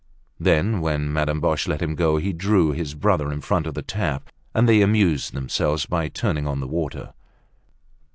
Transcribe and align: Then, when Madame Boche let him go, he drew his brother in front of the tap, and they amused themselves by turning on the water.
Then, 0.39 0.81
when 0.81 1.13
Madame 1.13 1.39
Boche 1.39 1.67
let 1.67 1.79
him 1.79 1.93
go, 1.93 2.17
he 2.17 2.33
drew 2.33 2.71
his 2.71 2.95
brother 2.95 3.31
in 3.31 3.39
front 3.39 3.67
of 3.67 3.75
the 3.75 3.83
tap, 3.83 4.31
and 4.51 4.67
they 4.67 4.81
amused 4.81 5.31
themselves 5.33 5.85
by 5.85 6.07
turning 6.07 6.47
on 6.47 6.59
the 6.59 6.65
water. 6.65 7.13